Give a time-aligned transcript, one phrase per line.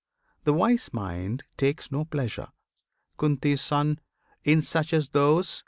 [0.45, 2.47] The wise mind takes no pleasure,
[3.19, 3.99] Kunti's Son!
[4.43, 5.59] In such as those!